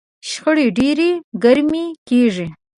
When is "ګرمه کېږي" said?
1.43-2.47